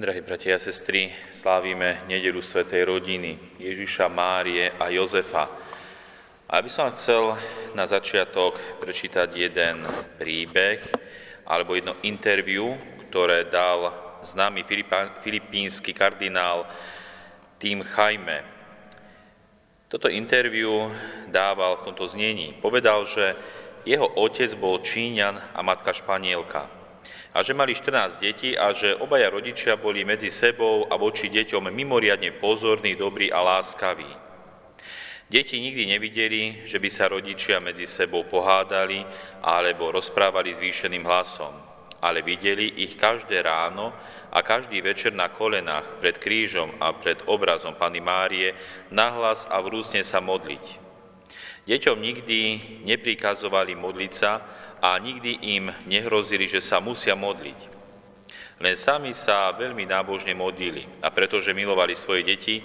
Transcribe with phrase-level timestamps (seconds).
[0.00, 5.44] Drahí bratia a sestry, slávime nedelu Svetej rodiny Ježiša, Márie a Jozefa.
[6.48, 7.36] A by som chcel
[7.76, 9.84] na začiatok prečítať jeden
[10.16, 10.80] príbeh
[11.44, 12.80] alebo jedno interviu,
[13.12, 13.92] ktoré dal
[14.24, 14.64] známy
[15.20, 16.64] filipínsky kardinál
[17.60, 18.40] Tim Jaime.
[19.92, 20.88] Toto interviu
[21.28, 22.56] dával v tomto znení.
[22.56, 23.36] Povedal, že
[23.84, 26.79] jeho otec bol Číňan a matka Španielka
[27.30, 31.70] a že mali 14 detí a že obaja rodičia boli medzi sebou a voči deťom
[31.70, 34.10] mimoriadne pozorní, dobrí a láskaví.
[35.30, 39.06] Deti nikdy nevideli, že by sa rodičia medzi sebou pohádali
[39.46, 41.54] alebo rozprávali zvýšeným hlasom,
[42.02, 43.94] ale videli ich každé ráno
[44.34, 48.58] a každý večer na kolenách pred krížom a pred obrazom Pany Márie
[48.90, 50.90] nahlas a vrúcne sa modliť.
[51.70, 52.38] Deťom nikdy
[52.82, 54.42] neprikazovali modliť sa,
[54.80, 57.60] a nikdy im nehrozili, že sa musia modliť.
[58.60, 62.60] Len sami sa veľmi nábožne modlili a pretože milovali svoje deti,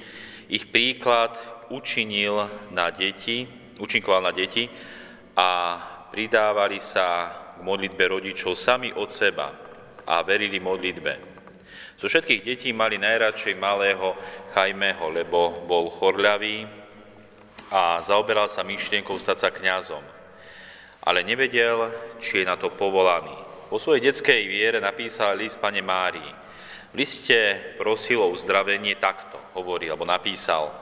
[0.52, 1.36] ich príklad
[1.72, 3.48] učinil na deti,
[3.80, 4.68] učinkoval na deti
[5.36, 5.80] a
[6.12, 9.56] pridávali sa k modlitbe rodičov sami od seba
[10.04, 11.36] a verili modlitbe.
[11.96, 14.20] Zo všetkých detí mali najradšej malého
[14.52, 16.68] Chajmeho, lebo bol chorľavý
[17.72, 20.15] a zaoberal sa myšlienkou stať sa kňazom
[21.06, 23.34] ale nevedel, či je na to povolaný.
[23.70, 26.32] Po svojej detskej viere napísal list pane Márii.
[26.90, 27.38] V liste
[27.78, 30.74] prosil o uzdravenie takto, hovorí, alebo napísal.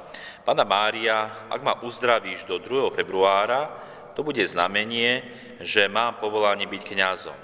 [0.48, 2.96] Pana Mária, ak ma uzdravíš do 2.
[2.96, 3.72] februára,
[4.14, 5.24] to bude znamenie,
[5.64, 7.40] že mám povolanie byť kňazom.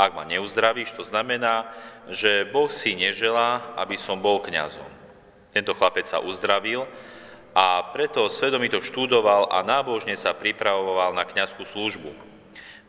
[0.00, 1.68] Ak ma neuzdravíš, to znamená,
[2.08, 4.88] že Boh si neželá, aby som bol kňazom.
[5.52, 6.88] Tento chlapec sa uzdravil
[7.50, 12.14] a preto svedomito študoval a nábožne sa pripravoval na kňazskú službu.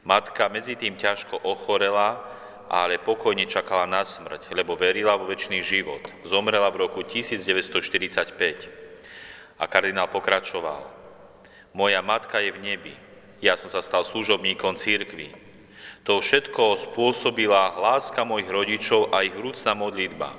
[0.05, 2.21] Matka medzi tým ťažko ochorela,
[2.69, 6.01] ale pokojne čakala na smrť, lebo verila vo väčší život.
[6.23, 8.69] Zomrela v roku 1945.
[9.61, 10.85] A kardinál pokračoval.
[11.73, 12.95] Moja matka je v nebi.
[13.41, 15.33] Ja som sa stal služobníkom církvy.
[16.05, 20.33] To všetko spôsobila láska mojich rodičov a ich vrúcna modlitba.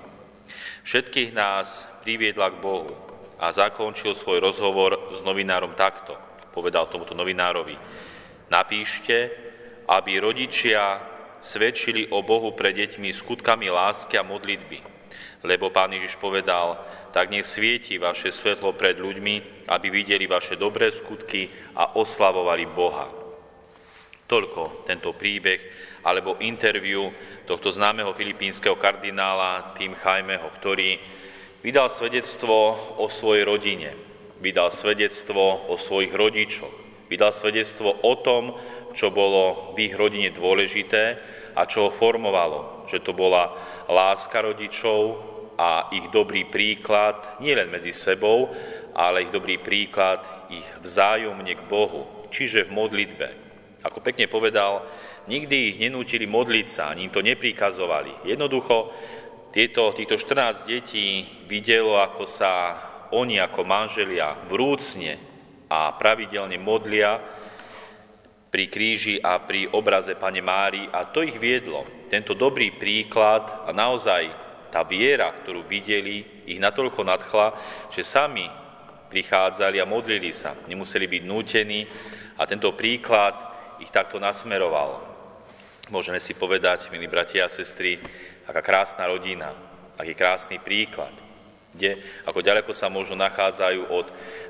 [0.83, 3.12] Všetkých nás priviedla k Bohu
[3.43, 6.15] a zakončil svoj rozhovor s novinárom takto.
[6.55, 7.75] Povedal tomuto novinárovi,
[8.47, 9.35] napíšte,
[9.91, 11.03] aby rodičia
[11.43, 14.79] svedčili o Bohu pre deťmi skutkami lásky a modlitby.
[15.43, 16.79] Lebo pán Ježiš povedal,
[17.11, 23.11] tak nech svieti vaše svetlo pred ľuďmi, aby videli vaše dobré skutky a oslavovali Boha.
[24.31, 25.61] Toľko tento príbeh
[26.07, 27.11] alebo interviu
[27.43, 30.97] tohto známeho filipínskeho kardinála Tim Chajmeho, ktorý
[31.63, 33.95] Vydal svedectvo o svojej rodine,
[34.43, 38.59] vydal svedectvo o svojich rodičoch, vydal svedectvo o tom,
[38.91, 41.23] čo bolo v ich rodine dôležité
[41.55, 43.55] a čo ho formovalo, že to bola
[43.87, 45.23] láska rodičov
[45.55, 48.51] a ich dobrý príklad nielen medzi sebou,
[48.91, 53.29] ale ich dobrý príklad ich vzájomne k Bohu, čiže v modlitbe.
[53.87, 54.83] Ako pekne povedal,
[55.31, 58.27] nikdy ich nenútili modliť sa, ani im to neprikazovali.
[58.27, 58.91] Jednoducho
[59.53, 62.53] tieto, týchto 14 detí videlo, ako sa
[63.13, 65.21] oni ako manželia vrúcne
[65.69, 67.21] a pravidelne modlia
[68.49, 71.85] pri kríži a pri obraze Pane Mári a to ich viedlo.
[72.09, 74.33] Tento dobrý príklad a naozaj
[74.73, 77.53] tá viera, ktorú videli, ich natoľko nadchla,
[77.93, 78.49] že sami
[79.13, 80.57] prichádzali a modlili sa.
[80.65, 81.85] Nemuseli byť nútení
[82.41, 83.37] a tento príklad
[83.85, 85.13] ich takto nasmeroval.
[85.93, 88.01] Môžeme si povedať, milí bratia a sestry,
[88.47, 89.55] aká krásna rodina,
[89.99, 91.13] aký krásny príklad,
[91.73, 94.07] kde ako ďaleko sa možno nachádzajú od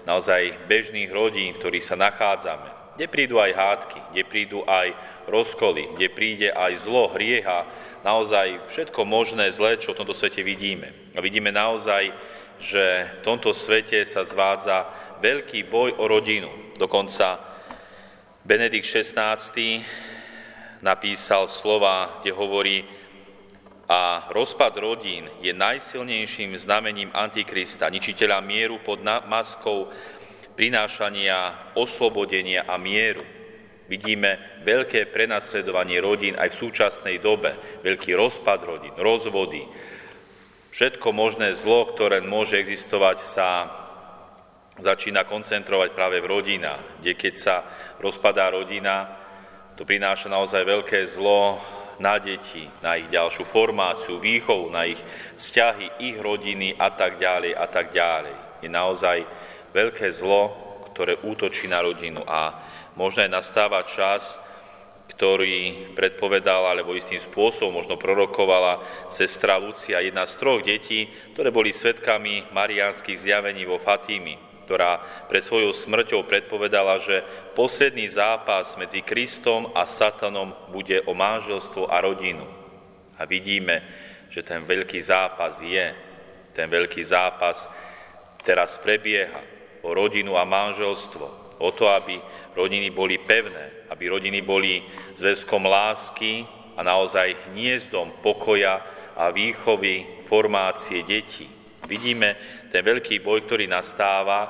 [0.08, 4.92] naozaj bežných rodín, v ktorých sa nachádzame, kde prídu aj hádky, kde prídu aj
[5.30, 7.64] rozkoly, kde príde aj zlo, hrieha,
[8.02, 10.90] naozaj všetko možné zlé, čo v tomto svete vidíme.
[11.14, 12.10] A vidíme naozaj,
[12.58, 14.86] že v tomto svete sa zvádza
[15.22, 16.50] veľký boj o rodinu.
[16.76, 17.38] Dokonca
[18.42, 19.38] Benedikt XVI
[20.82, 22.82] napísal slova, kde hovorí,
[23.92, 29.92] a rozpad rodín je najsilnejším znamením Antikrista, ničiteľa mieru pod maskou
[30.56, 33.20] prinášania oslobodenia a mieru.
[33.92, 37.52] Vidíme veľké prenasledovanie rodín aj v súčasnej dobe,
[37.84, 39.68] veľký rozpad rodín, rozvody.
[40.72, 43.48] Všetko možné zlo, ktoré môže existovať, sa
[44.80, 47.56] začína koncentrovať práve v rodinách, kde keď sa
[48.00, 49.20] rozpadá rodina,
[49.76, 51.60] to prináša naozaj veľké zlo
[52.02, 54.98] na deti, na ich ďalšiu formáciu, výchovu, na ich
[55.38, 58.34] vzťahy, ich rodiny a tak ďalej a tak ďalej.
[58.58, 59.22] Je naozaj
[59.70, 60.50] veľké zlo,
[60.90, 62.58] ktoré útočí na rodinu a
[62.98, 64.42] možno aj nastáva čas,
[65.14, 71.06] ktorý predpovedal, alebo istým spôsobom možno prorokovala sestra Lucia, jedna z troch detí,
[71.36, 77.22] ktoré boli svetkami mariánskych zjavení vo Fatími, ktorá pred svojou smrťou predpovedala, že
[77.52, 82.46] posledný zápas medzi Kristom a Satanom bude o manželstvo a rodinu.
[83.18, 83.82] A vidíme,
[84.32, 85.92] že ten veľký zápas je,
[86.56, 87.68] ten veľký zápas
[88.42, 89.40] teraz prebieha
[89.82, 92.18] o rodinu a manželstvo, o to, aby
[92.56, 94.82] rodiny boli pevné, aby rodiny boli
[95.18, 98.80] zväzkom lásky a naozaj hniezdom pokoja
[99.12, 101.61] a výchovy, formácie detí.
[101.86, 102.36] Vidíme
[102.70, 104.40] ten veľký boj, ktorý nastáva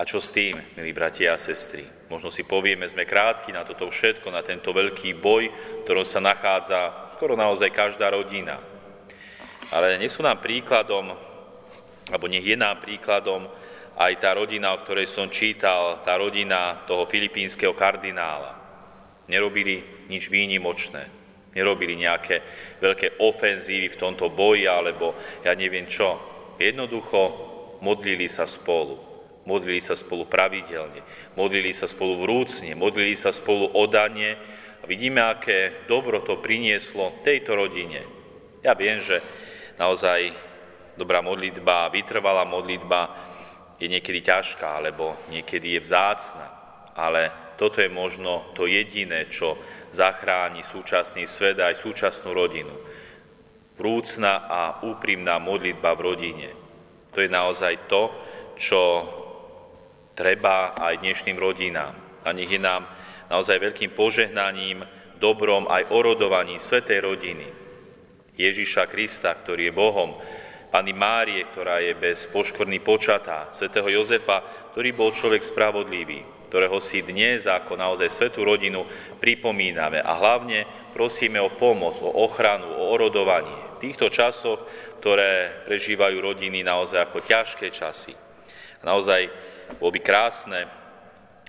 [0.00, 1.84] a čo s tým, milí bratia a sestry?
[2.08, 6.24] Možno si povieme, sme krátki na toto všetko, na tento veľký boj, v ktorom sa
[6.24, 8.56] nachádza skoro naozaj každá rodina.
[9.68, 11.12] Ale nie sú nám príkladom,
[12.08, 13.46] alebo nech je nám príkladom
[14.00, 18.56] aj tá rodina, o ktorej som čítal, tá rodina toho filipínskeho kardinála.
[19.28, 21.19] Nerobili nič výnimočné,
[21.54, 22.42] nerobili nejaké
[22.78, 26.18] veľké ofenzívy v tomto boji, alebo ja neviem čo.
[26.60, 27.20] Jednoducho
[27.82, 29.10] modlili sa spolu.
[29.48, 31.00] Modlili sa spolu pravidelne,
[31.32, 34.36] modlili sa spolu vrúcne, modlili sa spolu o danie
[34.78, 38.04] a vidíme, aké dobro to prinieslo tejto rodine.
[38.60, 39.24] Ja viem, že
[39.80, 40.36] naozaj
[40.92, 43.16] dobrá modlitba, vytrvalá modlitba
[43.80, 46.46] je niekedy ťažká, alebo niekedy je vzácna,
[46.92, 49.56] ale toto je možno to jediné, čo
[49.90, 52.72] zachráni súčasný svet a aj súčasnú rodinu.
[53.74, 56.48] Vrúcna a úprimná modlitba v rodine.
[57.10, 58.12] To je naozaj to,
[58.54, 58.82] čo
[60.14, 61.96] treba aj dnešným rodinám.
[62.22, 62.84] A nech je nám
[63.32, 64.84] naozaj veľkým požehnaním,
[65.16, 67.48] dobrom aj orodovaní Svetej rodiny.
[68.36, 70.10] Ježíša Krista, ktorý je Bohom,
[70.70, 77.06] Pani Márie, ktorá je bez poškvrny počatá, svätého Jozefa, ktorý bol človek spravodlivý, ktorého si
[77.06, 78.82] dnes ako naozaj svetú rodinu
[79.22, 84.66] pripomíname a hlavne prosíme o pomoc, o ochranu, o orodovanie v týchto časoch,
[84.98, 88.18] ktoré prežívajú rodiny naozaj ako ťažké časy.
[88.82, 89.30] A naozaj
[89.78, 90.66] bolo by krásne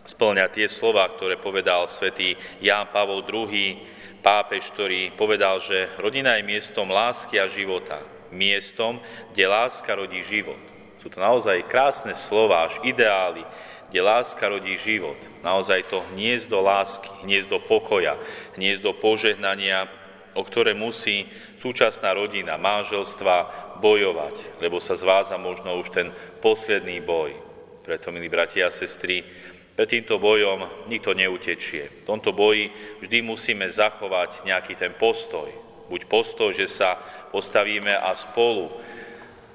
[0.06, 3.82] splňať tie slova, ktoré povedal svätý Ján Pavol II,
[4.22, 9.04] pápež, ktorý povedal, že rodina je miestom lásky a života miestom,
[9.36, 10.58] kde láska rodí život.
[11.02, 13.42] Sú to naozaj krásne slova, až ideály,
[13.90, 15.18] kde láska rodí život.
[15.42, 18.22] Naozaj to hniezdo lásky, hniezdo pokoja,
[18.54, 19.90] hniezdo požehnania,
[20.38, 21.26] o ktoré musí
[21.58, 23.50] súčasná rodina, manželstva
[23.82, 27.34] bojovať, lebo sa zváza možno už ten posledný boj.
[27.82, 29.26] Preto, milí bratia a sestry,
[29.74, 32.06] pred týmto bojom nikto neutečie.
[32.06, 32.70] V tomto boji
[33.02, 35.50] vždy musíme zachovať nejaký ten postoj.
[35.90, 36.96] Buď postoj, že sa
[37.34, 38.70] postavíme a spolu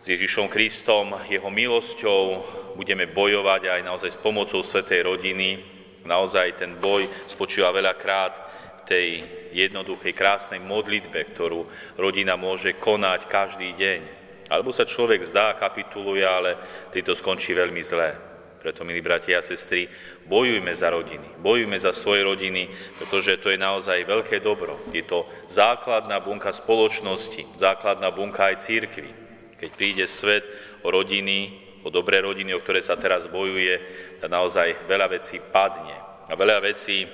[0.06, 2.46] s Ježišom Kristom, jeho milosťou
[2.78, 5.58] budeme bojovať aj naozaj s pomocou Svetej rodiny.
[6.06, 9.08] Naozaj ten boj spočíva veľakrát v tej
[9.50, 11.66] jednoduchej, krásnej modlitbe, ktorú
[11.98, 14.00] rodina môže konať každý deň.
[14.46, 16.54] Alebo sa človek zdá, kapituluje, ale
[16.94, 18.14] to skončí veľmi zlé.
[18.62, 19.90] Preto, milí bratia a sestry,
[20.30, 22.70] bojujme za rodiny, bojujme za svoje rodiny,
[23.02, 24.78] pretože to je naozaj veľké dobro.
[24.94, 29.25] Je to základná bunka spoločnosti, základná bunka aj církvy.
[29.56, 30.44] Keď príde svet
[30.84, 33.78] o rodiny, o dobré rodiny, o ktoré sa teraz bojuje,
[34.18, 37.06] tak naozaj veľa vecí padne a veľa vecí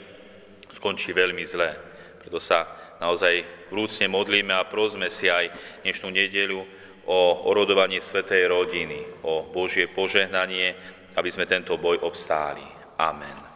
[0.72, 1.76] skončí veľmi zlé.
[2.18, 2.64] Preto sa
[2.96, 5.52] naozaj vrúcne modlíme a prosme si aj
[5.84, 6.64] dnešnú nedeľu
[7.04, 10.74] o orodovanie Svetej rodiny, o Božie požehnanie,
[11.18, 12.64] aby sme tento boj obstáli.
[12.96, 13.51] Amen.